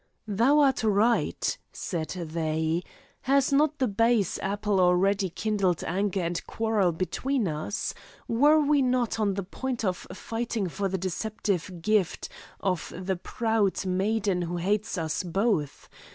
"Thou 0.27 0.57
art 0.61 0.83
right," 0.83 1.59
said 1.71 2.07
they, 2.09 2.81
"has 3.21 3.53
not 3.53 3.77
the 3.77 3.87
base 3.87 4.39
apple 4.39 4.79
already 4.81 5.29
kindled 5.29 5.83
anger 5.83 6.21
and 6.21 6.43
quarrel 6.47 6.91
between 6.91 7.47
us? 7.47 7.93
Were 8.27 8.59
we 8.59 8.81
not 8.81 9.19
on 9.19 9.35
the 9.35 9.43
point 9.43 9.85
of 9.85 10.07
fighting 10.11 10.67
for 10.69 10.87
the 10.89 10.97
deceptive 10.97 11.83
gift 11.83 12.29
of 12.59 12.91
the 12.97 13.15
proud 13.15 13.85
maiden 13.85 14.41
who 14.41 14.57
hates 14.57 14.97
us 14.97 15.21
both? 15.21 15.87